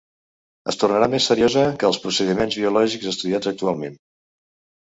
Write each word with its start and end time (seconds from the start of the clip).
Es 0.71 0.79
tornarà 0.83 1.09
més 1.15 1.27
seriosa 1.31 1.65
que 1.83 1.87
els 1.91 2.01
procediments 2.05 2.57
biològics 2.63 3.13
estudiats 3.15 3.51
actualment. 3.55 4.01